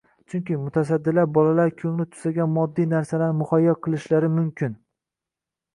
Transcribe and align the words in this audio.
Chunki, 0.33 0.55
mutasaddilar 0.61 1.27
bolalar 1.35 1.69
ko‘ngli 1.83 2.07
tusagan 2.15 2.51
moddiy 2.57 2.91
narsalarni 2.95 3.39
muhayyo 3.45 3.79
qilishlari 3.87 4.35
mumkin 4.41 4.77